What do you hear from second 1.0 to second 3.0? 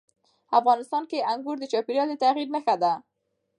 کې انګور د چاپېریال د تغیر نښه ده.